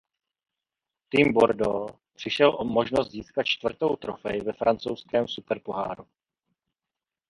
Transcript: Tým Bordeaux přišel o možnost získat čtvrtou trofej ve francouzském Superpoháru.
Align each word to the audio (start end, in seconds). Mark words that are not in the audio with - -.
Tým 1.09 1.33
Bordeaux 1.33 1.99
přišel 2.13 2.49
o 2.59 2.65
možnost 2.65 3.11
získat 3.11 3.43
čtvrtou 3.43 3.95
trofej 3.95 4.41
ve 4.41 4.53
francouzském 4.53 5.27
Superpoháru. 5.27 6.07